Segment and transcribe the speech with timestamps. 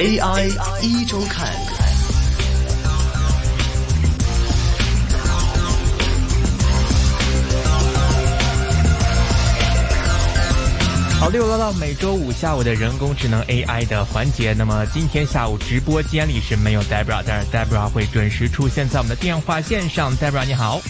[0.00, 0.48] AI
[0.80, 1.46] 一周看。
[11.18, 14.54] 好，又来到每周五下午的人工智能 AI 的环节。
[14.54, 20.16] 那么今天下午直播间里是没有 Debra，但是 Debra 会准时出现在我们的电话线上。
[20.16, 20.80] Debra 你好。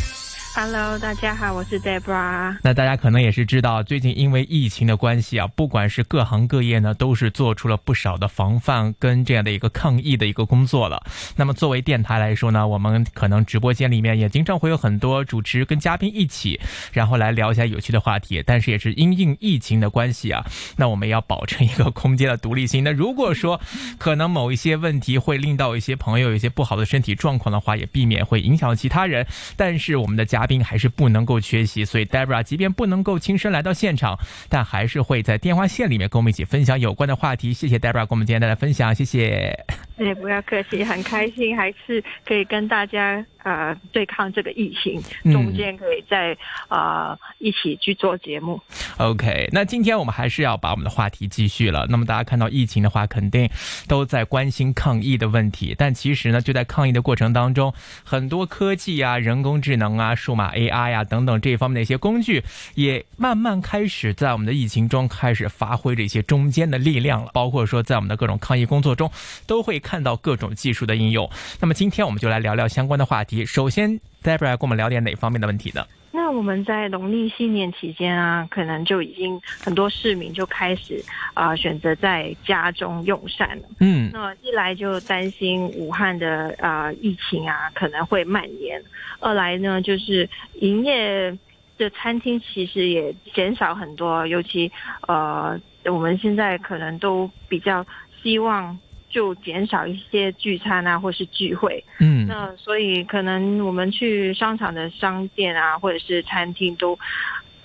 [0.63, 2.55] Hello，大家好，我是 Debra。
[2.63, 11.03] 那大家可能也是知道，最近因为疫情的关系啊，不管是各行各业呢，都是做出了不少的防范跟这样的一个抗疫的一个工作了。
[11.35, 16.61] 那么作为电台来说呢，我们可能直播间里面也经常会有很多主持跟嘉宾一起，
[16.93, 18.45] 然后来聊一下有趣的话题。
[18.47, 20.45] 但是也是因应疫情的关系啊，
[20.77, 22.85] 那我们要保证一个空间的独立性。
[22.85, 23.59] 那如果说
[23.97, 29.27] 可能某一些问题会令到一些朋友有一些不好的身体状况的话，也避免会影响其他人。
[29.57, 34.19] 但是我们的嘉宾还是不能够缺席，所以 Debra 即便不能够亲身来到现场，
[34.49, 37.53] 但还是会在电话线里面跟我们一起分享有关的话题。
[37.53, 39.90] 谢谢 Debra 跟我们今天带来分享，谢谢。
[40.01, 44.99] 哎，不要客气，很开心，还是可以跟大家呃对抗这个疫情，
[45.31, 46.35] 中间可以再
[46.69, 48.59] 啊、呃、一起去做节目。
[48.97, 51.87] OK，那今天我们还是要把我们的话题继续了。
[51.91, 53.47] 那么大家看到疫情的话，肯定
[53.87, 62.43] 都在关心抗疫的问题，但其实呢，就在抗疫的过程当中，很多科技啊、人工智能啊、数码 AI 啊等等这一方面的一些工具，
[62.75, 67.31] 也慢慢开始在我们的疫情中开始发挥着一些中间的力量了。
[67.35, 69.11] 包括说在我们的各种抗疫工作中，
[69.47, 71.29] 都会看到各种技术的应用。
[71.61, 73.45] 那么今天我们就来聊聊相关的话题。
[73.45, 73.91] 首先
[74.23, 75.85] ，Debra 跟我们聊点哪方面的问题呢？
[76.13, 83.65] 那我们在农历新年期间啊，可能就已经很多市民就开始啊、呃、选择在家中用膳了。
[83.81, 88.81] 嗯，那一来就担心武汉的啊、呃、疫情啊可能会蔓延，
[89.19, 90.29] 二来呢就是
[90.61, 91.37] 营业
[91.79, 94.71] 的餐厅其实也减少很多，尤其
[95.09, 97.85] 呃我们现在可能都比较
[98.23, 98.79] 希望。
[99.11, 101.85] 就减少一些聚餐啊，或是聚会。
[101.99, 106.97] 嗯，那所以可能我们去商场的商店啊，或者是餐厅都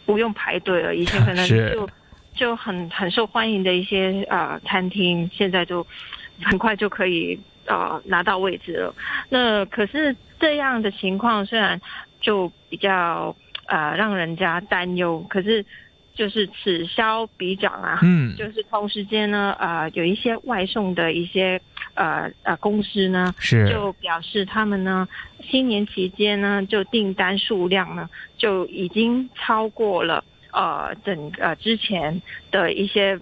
[0.05, 0.95] 不用排队了。
[0.95, 1.87] 以前可能就
[2.33, 5.85] 就很很受欢迎的一些呃餐厅，现在就
[6.43, 8.95] 很快就可以呃拿到位置了。
[9.29, 11.79] 那可是这样的情况虽然
[12.19, 13.35] 就比较
[13.67, 15.63] 呃让人家担忧，可是。
[16.15, 21.61] 就是此消彼长啊，嗯，就是同时间呢，呃，有一些外送的一些
[21.93, 25.07] 呃呃公司呢，是就表示他们呢
[25.43, 33.19] 新年期间呢，就订单数量呢就已经超过了呃整呃之前的一些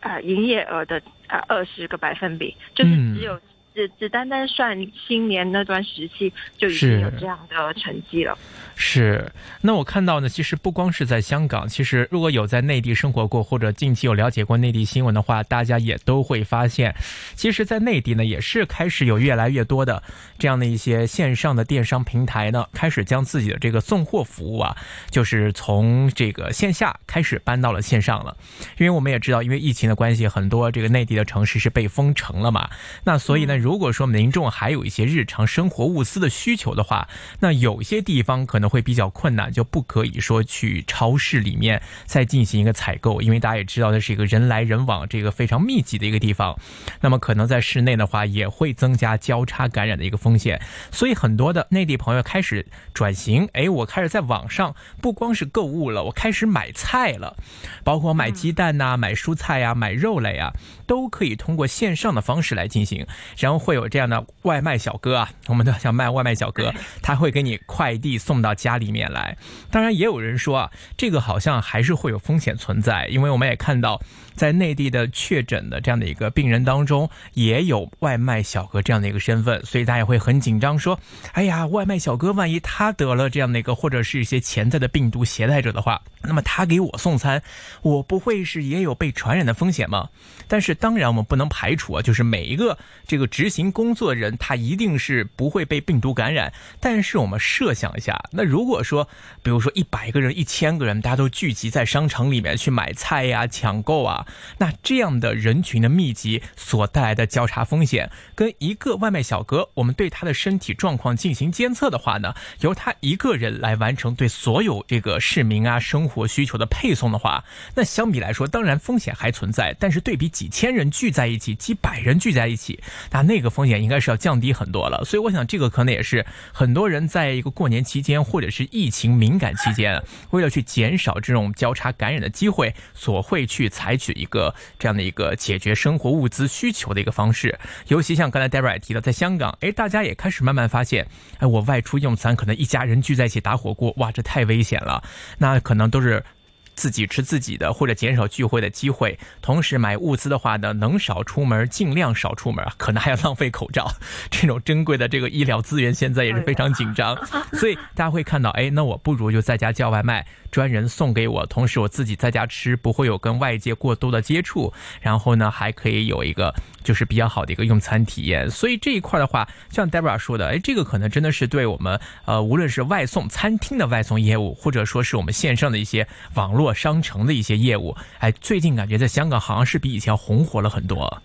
[0.00, 3.34] 呃营业额的呃二十个百分比，就是只有。
[3.36, 3.40] 嗯
[3.74, 8.36] 只只单单算新年那段时期就已经有这样的成绩了。
[8.74, 16.94] 是，那我看到呢，其实不光是在香港，其实如果有在内地生活过或者近期有了解过内地新闻的话，大家也都会发现，
[17.34, 20.02] 其实，在内地呢，也是开始有越来越多的
[20.38, 24.76] 这样的一些线上的电商平台呢，开始将自己的这个送货服务啊，
[25.10, 28.36] 就是从这个线下开始搬到了线上了。
[28.78, 32.68] 因为我们也知道，因为疫情的关系，很多这个内地的城市是被封城了嘛，
[33.04, 33.52] 那所以呢。
[33.62, 37.06] 如果说民众还有一些日常生活物资的需求的话，
[37.38, 46.58] 那有些地方可能会比较困难，就不可以说去超市里面再进行一个采购，因为大家也知道，这是一个人来人往、这个非常密集的一个地方。
[47.02, 50.58] 那么可能在室内的话，也会增加交叉感染的一个风险。
[50.90, 57.36] 所以很多的内地朋友开始转型，哎，我开始在网上不光是购物了，我开始买菜了，
[57.84, 60.50] 包括买鸡蛋呐、啊、买蔬菜呀、啊、买肉类啊，
[60.86, 63.06] 都可以通过线上的方式来进行。
[63.36, 66.72] 然后会有这样的外卖小哥啊，我们都想卖外卖小哥，
[67.02, 69.36] 他会给你快递送到家里面来。
[69.70, 74.00] 当然，也有人说啊，这个好像还是会有风险存在，因为我们也看到，
[74.34, 80.98] 在内地的确诊的这样的一个病人当中，也有外卖小哥这样的一个身份，所以大家也会很紧张，说
[81.32, 87.42] ：“哎呀，外卖小哥万一他得了这样的一个或者是一些潜在的病毒携带者的话，那么他给我送餐，
[87.82, 90.08] 我不会是也有被传染的风险吗？”
[90.48, 92.76] 但是当然，我们不能排除啊，就是每一个
[93.06, 96.52] 这个执行工作人，他一定是不会被病毒感染。
[96.78, 99.08] 但是我们设想一下，那如果说，
[99.42, 104.26] 比如说一百个人、一千个人，大家都聚集在商场里面去买菜呀、抢购啊，
[104.58, 117.42] 那这样的人群的密集所带来的交叉风险，跟一个外卖小哥，我们对他的身体状况进行监测的话呢，由他一个人来完成对所有这个市民啊生活需求的配送的话，
[117.74, 122.80] 那相比来说，当然风险还存在，但是对比几千人聚在一起、几百人聚在一起，
[123.10, 125.02] 那那那个风险应该是要降低很多了。
[125.06, 137.58] 所以我想，这个可能也是很多人在一个过年期间或者是疫情敏感期间，为了去减少这种交叉感染的机会，所会去采取一个这样的一个解决生活物资需求的一个方式。
[137.88, 141.06] 尤其像刚才戴尔也提到，在香港，哎，大家也开始慢慢发现，
[141.40, 145.04] 哎，我外出用餐，可能一家人聚在一起打火锅，哇，这太危险了。
[145.36, 146.24] 那可能都是。
[146.74, 149.18] 自己吃自己的，或者减少聚会的机会。
[149.40, 153.90] 同时买物资的话呢，能少出门尽量少出门，可能还要浪费口罩。
[154.30, 157.16] 这种珍贵的这个医疗资源现在也是非常紧张，
[157.54, 160.26] 所以大家会看到，哎，那我不如就在家叫外卖。
[160.52, 166.54] 专人送给我，同时我自己在家吃，不会有跟外界过多的接触，然后呢，还可以有一个
[166.84, 168.48] 就是比较好的一个用餐体验。
[168.50, 181.22] 所以这一块的话，像 Debra 说的，哎，这个可能真的是对我们呃，无论是外送餐厅的外送业务，或者说是我们线上的一些网络商城的一些业务，哎，最近感觉在香港好像是比以前红火了很多。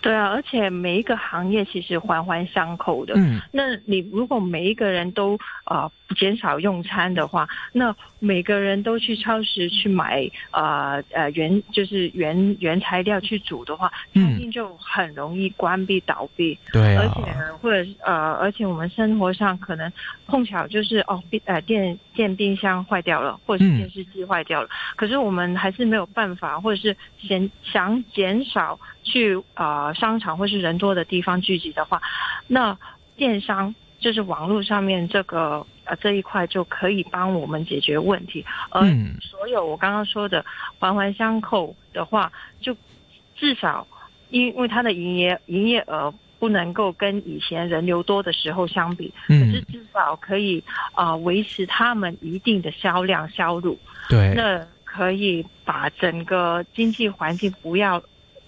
[0.00, 3.14] 对啊，而且每一个行业其实环环相扣的。
[3.16, 16.58] 嗯，那你如果每一个人都啊减少用餐的话，那每个人都去超市去买啊呃原就是原原材料去煮的话，餐厅就很容易关闭倒闭。
[16.72, 17.22] 对，而且
[17.60, 19.90] 或者呃，而且我们生活上可能
[20.26, 29.92] 碰巧就是哦，呃电电冰箱坏掉了，或者是电视机坏掉了，可是我们还是没有办法，或者是想想减少去啊。
[29.92, 32.02] 商场或是人多的地方聚集的话，
[32.48, 32.76] 那
[33.16, 38.44] 电商就是网络上面这个呃这一块就可以帮我们解决问题。
[38.70, 38.82] 而
[39.20, 40.44] 所有我刚刚说的
[40.78, 42.76] 环环相扣的话，就
[43.36, 43.86] 至少
[44.30, 50.62] 因为它的营业营业额不能够跟以前人流多的时候相比，可是至少可以
[50.92, 53.78] 啊维持他们一定的销量销路。
[54.08, 58.02] 对，那可以把整个经济环境不要。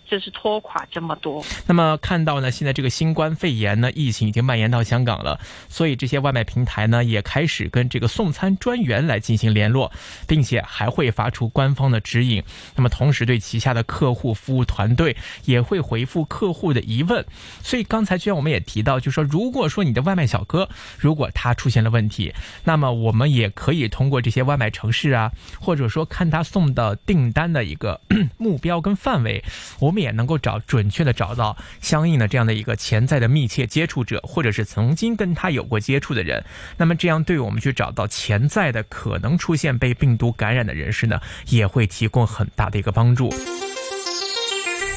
[0.09, 1.45] 就是拖垮这么多。
[1.67, 9.91] 那么看到呢，现在这个新冠肺炎呢，疫情已经蔓延到香港了，所以这些外卖平台呢，也开始跟这个送餐专员来进行联络，
[10.29, 12.41] 并且还会发出官方的指引。
[12.77, 17.27] 那么同时对旗下的客户服务团队也会回复客户的疑问。
[17.65, 22.33] 所以刚才就像我们也提到，就说如果说你的外卖小哥如果他出现了问题，
[22.63, 28.01] 那么我们也可以通过这些外卖城市啊，或者说看他送的订单的一个
[28.39, 29.43] 目标跟范围，
[29.81, 29.96] 我。
[29.97, 36.45] 们也能够找准确的找到相应的这样的一个潜在的密切接触者，或者是曾经跟他有过接触的人。
[36.77, 43.31] 那么这样对我们去找到潜在的可能出现被病毒感染的人士呢，也会提供很大的一个帮助。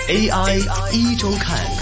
[0.09, 0.57] AI
[0.91, 1.78] 一周看。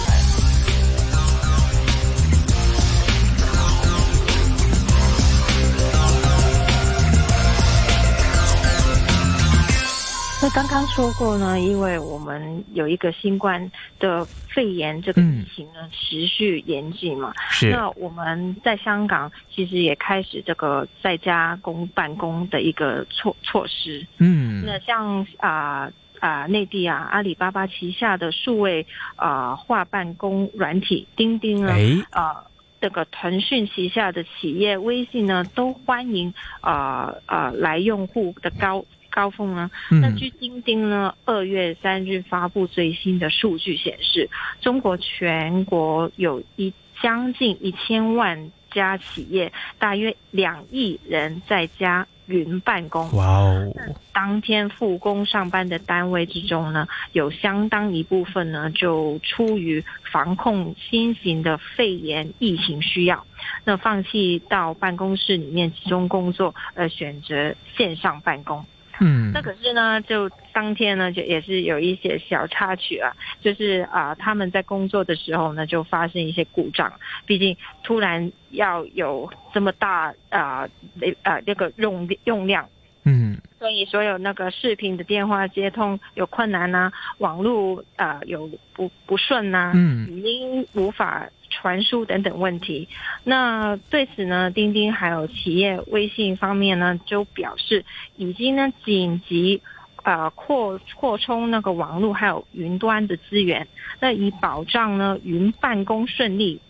[10.48, 17.70] 那刚刚说过呢，因为我们有一个新冠的肺炎这个疫情呢持续严峻嘛，是。
[17.70, 24.08] 那我们在香港其实也开始这个在家公办公的一个措措施。
[24.20, 24.64] 嗯。
[24.66, 25.92] 那像啊
[26.22, 31.74] 啊内地啊阿里巴巴旗下的数位啊化办公软体钉钉呢，
[32.12, 32.46] 啊
[32.80, 38.86] 这个腾讯旗下的企业微信呢都欢迎啊啊来用户的高。
[39.18, 39.72] 高峰呢？
[39.90, 44.30] 那据钉钉呢，二月三日发布最新的数据显示，
[44.62, 46.72] 中国全国有一
[47.02, 53.12] 将近一千万家企业，大约两亿人在家云办公。
[53.14, 53.74] 哇哦！
[54.14, 63.26] 当天复工上班的单位之中呢，有相当一部分呢，就出于防控新型的肺炎疫情需要，
[63.64, 68.64] 那放弃到办公室里面集中工作，而选择线上办公。
[69.00, 76.92] 嗯，那可是呢，就当天呢，就也是有一些小插曲啊，就是啊，他们在工作的时候呢，就发生一些故障。
[77.26, 82.68] 毕竟突然要有这么大啊，那啊那个用用量，
[83.04, 91.28] 嗯，所以所有那个视频的电话接通有困难呐，网络啊有不不顺呐，嗯，语音无法。
[91.60, 92.88] 传输等等问题，
[93.24, 97.84] 那对此呢，钉钉还有企业微信方面呢，就表示
[98.16, 99.62] 已经呢紧急
[100.04, 103.68] 啊扩扩充那个网络还有云端的资源，
[104.00, 106.62] 那以保障呢云办公顺利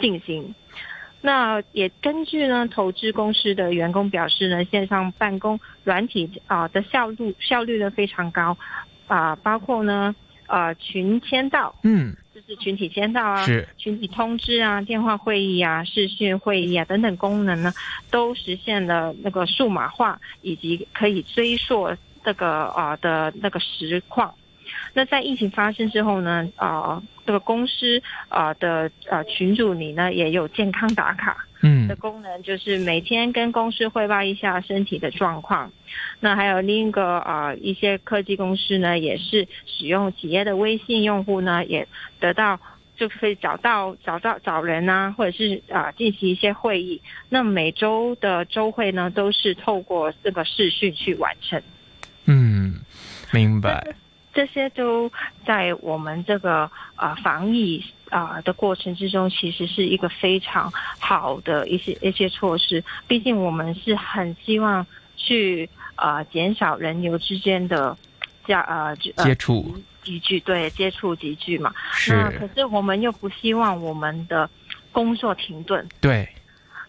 [0.00, 0.54] 进行。
[1.20, 8.58] 那也根据呢投资公司的员工表示呢，线上办公软体啊的效率效率呢非常高
[9.06, 10.14] 啊，包括呢
[10.46, 12.14] 啊群签到，嗯。
[12.34, 17.72] 就是群体签到啊，是群体通知啊，电话会议啊，视讯会议啊等等功能呢，
[18.10, 21.88] 都实现了那个数码化，以及可以追溯
[22.24, 24.34] 这个啊的那个实况。
[24.94, 35.70] 那在疫情发生之后呢，啊，这个公司啊的呃群组里呢也有健康打卡，嗯的功能，就是每天跟公司汇报一下身体的状况。
[36.20, 41.86] 那还有另一个啊一些科技公司呢，也是使用企业的微信用户呢，也
[42.20, 42.60] 得到。
[42.96, 47.02] 就可以找到找到找人啊，或者是啊进行一些会议。
[47.28, 51.60] 那每周的周会呢，都是透过这个视讯去完成。
[52.26, 52.76] 嗯，
[53.32, 53.96] 明白。
[54.32, 55.10] 这些都
[55.44, 62.82] 在我们这个啊防疫啊的过程之中，其实是一个非常好的一些一些措施。
[63.08, 67.96] 毕竟我们是很希望去啊减少人流之间的
[68.46, 69.74] 加呃接触。
[70.04, 71.72] 集聚对接触集聚嘛，
[72.10, 74.48] 那可是我们又不希望我们的
[74.92, 76.28] 工作停顿，对，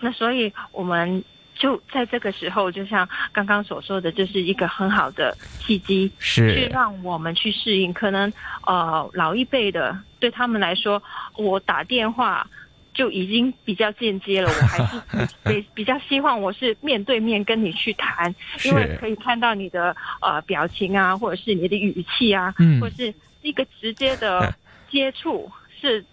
[0.01, 1.24] 那所以我们
[1.56, 7.92] 就在这个时候，就像刚刚所说的，这是一个很好的契机，是去让我们去适应。
[7.94, 8.32] 可能
[8.68, 11.02] 呃老一辈的对他们来说，
[11.36, 12.46] 我打电话。
[12.96, 18.34] 就已经比较间接了，我还是 比比较希望我是面对面跟你去谈，
[18.64, 24.50] 因为可以看到你的呃表情啊，或者是你的语气啊，或者是一个直接的
[24.90, 26.06] 接触，是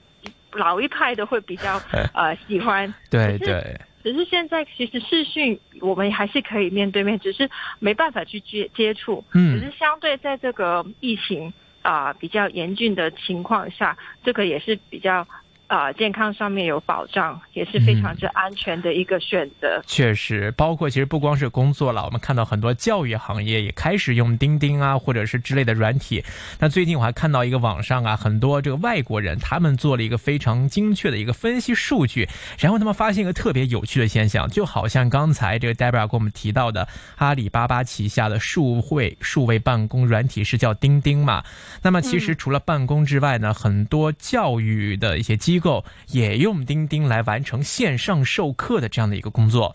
[0.50, 1.80] 老一派的会比较
[2.14, 2.92] 呃喜欢。
[3.08, 3.80] 对对。
[4.02, 9.24] 只是现在其实视讯我们还是可以面对面，只是没办法去接接触。
[9.32, 9.58] 嗯。
[9.58, 15.26] 只是相对在这个疫情啊比较严峻的情况下，这个也是比较。
[15.72, 19.82] 啊，健康上面有保障，也是非常之安全的一个选择。
[19.86, 26.22] 确实，包括其实不光是工作了，我们看到很多教育行业也开始用钉钉啊，或者是之类的软体。
[26.58, 36.86] 那最近我还看到一个网上啊，很多这个外国人他们做了一个非常精确的一个分析数据，然后他们发现一个特别有趣的现象，就好像刚才这个 Debra 给我们提到的，
[37.16, 41.42] 阿里巴巴旗下的数位数位办公软体是叫钉钉嘛？
[41.80, 49.74] 那么其实除了办公之外呢，很多教育的一些机构也用钉钉来完成线上授课的这样的一个工作，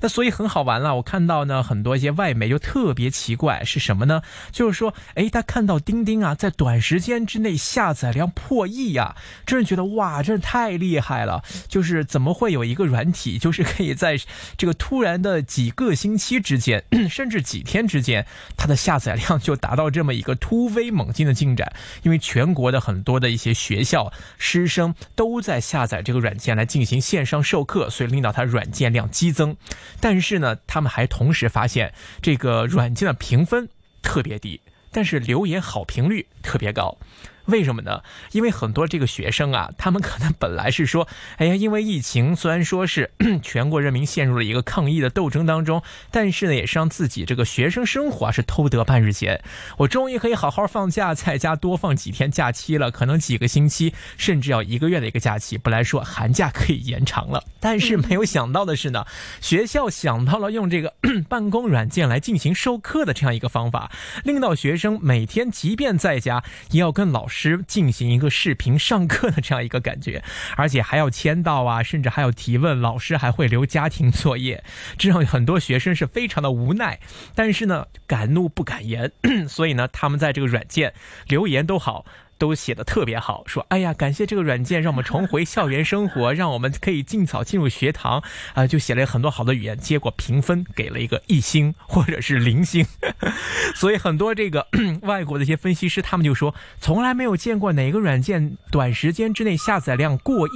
[0.00, 0.96] 那所以很好玩了。
[0.96, 4.22] 我看到呢，很多一些外媒就特别奇怪是什么呢？
[4.50, 9.14] 就是说，哎，他看到钉钉啊，在短时间之内下载量破亿呀，
[9.44, 11.44] 真是觉得哇，真是太厉害了。
[11.68, 14.16] 就是怎么会有一个软体，就是可以在
[14.56, 18.26] 这个突然的几个星期之间， 甚至几天之间，
[18.56, 21.70] 它的下载量就达到这么一个突飞猛进的进展？
[22.02, 25.56] 因为全国的很多的一些学校师生都都在。
[25.66, 29.56] 下载这个软件来进行线上授课，所以领导他软件量激增。
[30.00, 31.92] 但是呢，他们还同时发现
[32.22, 33.68] 这个软件的评分
[34.00, 34.60] 特别低，
[34.92, 36.96] 但是留言好评率特别高。
[37.46, 38.02] 为什么呢？
[38.32, 43.10] 因为很多这个学生啊， 他们可能本来是说，哎呀，因为疫情，虽然说是
[43.42, 49.42] 全国人民陷入了一个抗疫的斗争当中，但是呢，也是让自己这个学生生活啊是偷得半日闲。
[49.76, 55.56] 我终于可以好好放假，在家多放几天假期了，可能几个星期，甚至要一个月的一个假期。
[55.56, 59.04] 本来说寒假可以延长了，但是没有想到的是呢，
[59.40, 60.92] 学校想到了用这个
[61.28, 63.92] 办公软件来进行授课的这样一个方法，
[64.24, 67.35] 令到学生每天即便在家，也要跟老师。
[67.38, 70.24] 师进行一个视频上课的这样一个感觉，
[70.56, 74.64] 而且还要签到啊，甚至还要提问，老师还会留家庭作业，
[74.96, 76.98] 这让很多学生是非常的无奈。
[77.34, 79.12] 但是呢，敢怒不敢言，
[79.46, 80.94] 所以呢，他们在这个软件
[81.28, 82.06] 留言都好。
[82.38, 88.22] 都写的特别好，说哎呀，感谢这个软件让我们重回校园生活， 让我们可以尽早进入学堂。
[88.54, 92.86] 啊，就写了很多好的语言，结果评分给了一个一星或者是零星，
[93.74, 94.66] 所以很多这个
[95.02, 100.52] 外国的一些分析师他们就说，从来没有见过哪个软件短时间之内下载量过亿，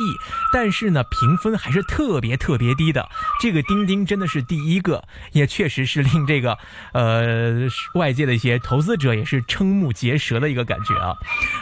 [0.52, 3.08] 但是呢评分还是特别特别低的，
[3.40, 6.58] 这个钉钉真的是第一个，也确实是令这个
[6.92, 11.16] 呃外界的一些投资者也是瞠目结舌的一个感觉啊。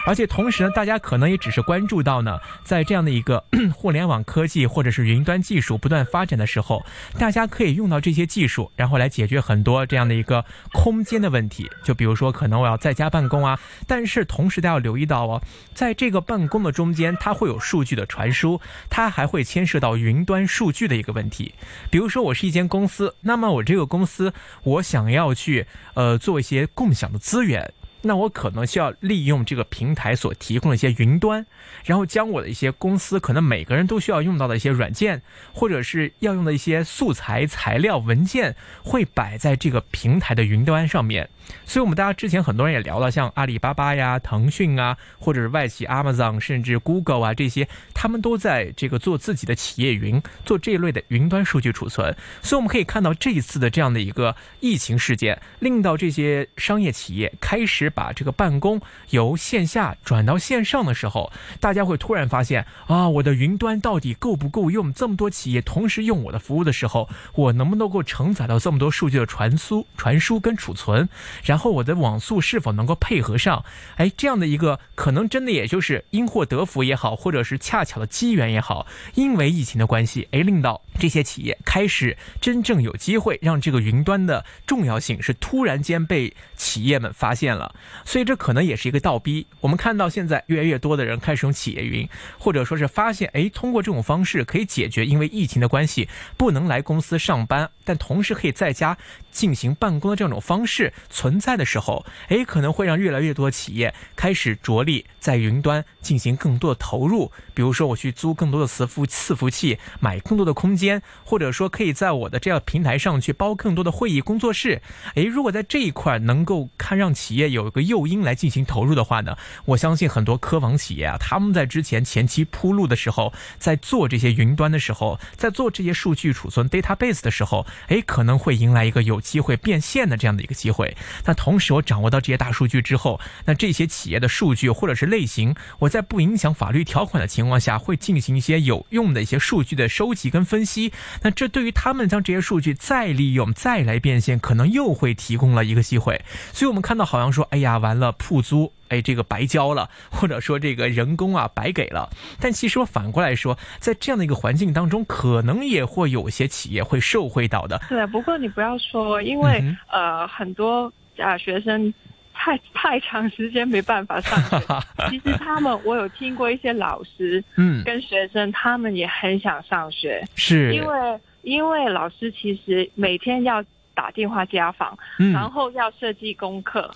[0.08, 3.44] 而且同时呢，大家可能也只是关注到呢，在这样的一个
[3.76, 6.82] 互联网科技或者是云端技术不断发展的时候，
[7.18, 11.70] 大家可以用到这些技术，然后来解决很多这样的一个空间的问题。
[11.84, 15.42] 就比如说，可能我要在家办公啊，但是同时大家要留意到哦，
[15.74, 21.52] 在这个办公的中间，它会有数据的传输，它还会牵涉到云端数据的一个问题。
[21.90, 27.74] 比如说，我是一间公司，那么我这个公司，我想要去呃做一些共享的资源。
[28.02, 31.44] 那我可能需要利用这个平台所提供的一些云端，
[31.84, 35.20] 然后将我的一些公司可能每个人都需要用到的一些软件，
[35.52, 41.28] 或者是要用的一些素材、材料、文件，会摆在这个平台的云端上面。
[41.64, 52.14] 所以，我们大家之前很多人也聊了，像阿里巴巴呀、腾讯啊，或者是外企 Amazon，甚至 Google 啊这些，他们都在这个做自己的企业云，做这一类的云端数据储存。
[52.42, 57.88] 所以，我们可以看到这一次的这样的一个疫情事件，令到这些商业企业开始。
[57.98, 64.92] 把这个办公由线下转到线上的时候，大家会突然发现啊，我的云端到底够不够用？
[64.94, 71.08] 这么多企业同时用我的服务的时候，我能不能够承载到这么多数据的传输、传输跟储存？
[71.42, 73.64] 然后我的网速是否能够配合上？
[73.96, 87.74] 哎，这样的一个可能真的也就是因祸得福也好，或者是恰巧的机缘也好，因为疫情的关系，哎，令到这些企业开始真正有机会让这个云端的重要性是突然间被企业们发现了，
[88.04, 89.46] 所以这可能也是一个倒逼。
[89.60, 98.96] 我们看到现在越来越多的人开始用企业云，或者说是发现，哎，通过这种方式可以解决因为疫情的关系不能来公司上班，但同时可以在家
[99.30, 107.30] 进行办公的这种方式存在的时候，哎，可能会让越来越多的企业开始着力在云端进行更多的投入。
[107.54, 110.87] 比如说，我去租更多的伺服伺服器，买更多的空间，
[111.24, 114.80] 或者说可以在我的这样平台上去包更多的会议工作室。
[115.14, 130.96] 诶，如果在这一块能够看让企业有一个诱因来进行投入的话呢，我相信很多科网企业啊，他们在之前前期铺路的时候，在做这些云端的时候，在做这些数据储存 database 的时候，诶，可能会迎来一个有机会变现的这样的一个机会。
[131.24, 140.77] 那同时，我掌握到这些大数据之后，那这些企业的数据或者是类型，我在不影响法律条款的情况下，会进行一些有用的一些数据的收集跟分析。
[141.22, 146.20] 那这对于他们将这些数据再利用、再来变现，可能又会提供了一个机会。
[146.52, 152.08] 所以，我们看到好像说，哎呀，完了，铺租，哎，这个白交了，或者说这个人工啊白给了。
[152.40, 157.80] 但其实我反过来说，在这样的一个环境当中，可能也会有些企业会受惠到的。
[157.88, 161.92] 对，不过你不要说，因为呃，很多啊学生。
[162.38, 164.66] 太 太长时间没办法上学，
[165.10, 170.72] 其实他们我有听过一些老师，嗯，跟学生他们也很想上学，是。
[170.72, 173.62] 因为因为老师其实每天要
[173.94, 174.96] 打电话家访，
[175.32, 176.88] 然后要设计功课，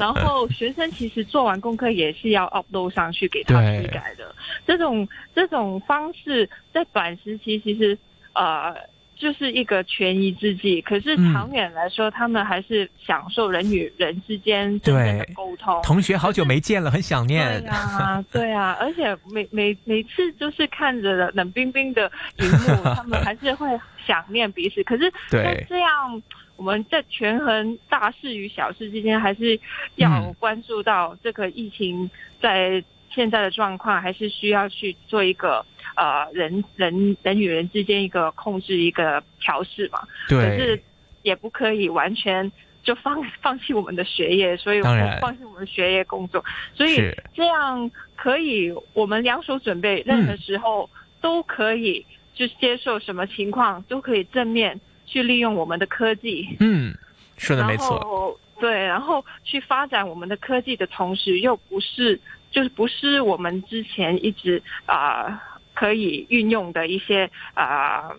[0.00, 4.34] 然后 学生其实做完功课也是要 upload 上去给他批改的，
[4.66, 7.96] 这种这种方式在短时期其实
[8.32, 8.74] 呃。
[9.16, 15.80] 就是一个权宜之计，可是长远来说，他们还是享受人与人之间真正的沟通。
[15.82, 17.60] 同学好久没见了，很想念。
[17.62, 23.66] 对啊，对啊，而且每每每次就是看着冷冰冰的荧幕， 他们还是会
[24.06, 24.84] 想念彼此。
[24.84, 26.22] 可是，那这样
[26.56, 29.58] 我们在权衡大事与小事之间，还是
[29.94, 32.84] 要关注到这个疫情在。
[33.16, 35.64] 现在的状况还是需要去做一个
[35.96, 40.82] 呃人人人与人之间一个控制一个调试嘛，对，可是
[41.22, 42.52] 也不可以完全
[42.84, 50.88] 就放 放弃我们的学业，所以我们放弃我们的学业工作，所以这样可以我们两手准备，任何时候
[51.22, 56.94] 都可以就接受什么情况都可以正面去利用我们的科技，嗯，
[57.38, 62.20] 说的没错，对，然后去发展我们的科技的同时又不是。
[62.50, 65.42] 就是不是我们之前一直啊
[65.74, 68.10] 可以运用的一些啊。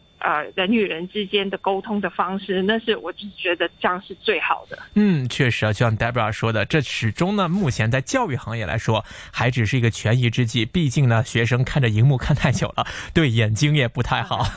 [0.56, 4.78] 人与人之间的沟通的方式，那是我就觉得这样是最好的。
[4.96, 10.66] 嗯，确实啊，就像 Debra 说的，这始终呢，目前在教育行业来说，还只是一个权宜之计。
[10.66, 14.44] 毕竟呢，学生看着荧幕看太久了，对眼睛也不太好。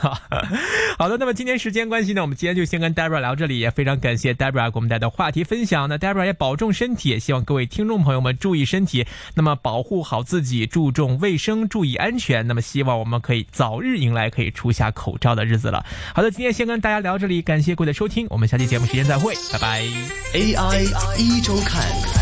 [0.97, 5.87] 好的，那么今天时间关系呢，我们今天就先跟 Debra 聊这里，也非常感谢 Debra 给我们带的话题分享。
[5.87, 12.45] 那 Debra 也保重身体，也希望各位听众朋友们注意身体，那么保护好自己，注重卫生，注意安全。
[12.47, 15.85] 那么希望我们可以早日迎来可以出下口罩的日子了。
[16.15, 19.81] 好的，今天先跟大家聊这里，感谢各位的收听，我们下期节目时间再会，拜拜。
[20.33, 22.20] AI 一周看。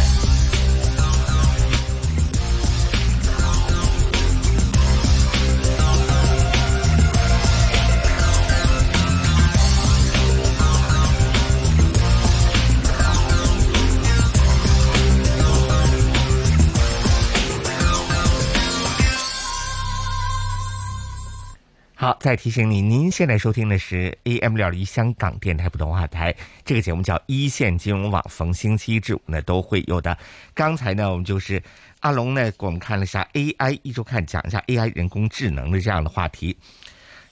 [22.20, 30.18] 再提醒您，您现在收听的是 AM 六二一香港电台普通话台，这个节目叫一线金融网，逢星期一至五呢都会有的。
[30.54, 31.64] 刚才呢，我们就是
[32.02, 36.54] 阿龙呢，给我们看了一下 AI 一周看，讲一下 AI 人工智能的这样的话题。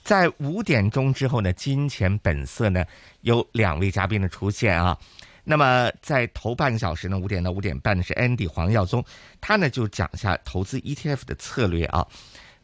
[0.03, 2.85] 在五点钟之后呢，金钱本色呢
[3.23, 4.97] 有两位嘉宾的出现啊。
[5.43, 9.03] 那么在头半个小时呢，五点到五点半呢是 Andy 黄耀宗，
[9.41, 12.07] 他呢就讲一下投资 ETF 的策略啊，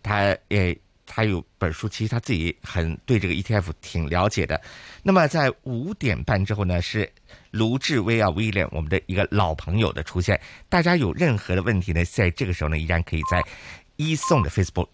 [0.01, 0.79] 他也。
[1.05, 4.61] 他有本书，其实他自己很对这个 ETF 挺了解的。
[5.01, 7.11] 那么在五点半之后呢，是
[7.51, 10.39] 卢志威啊，威廉，我们的一个老朋友的出现。
[10.69, 13.43] 大家有任何的问题呢，在这个时候呢，依然可以在
[13.95, 14.89] 一送的 Facebook 留。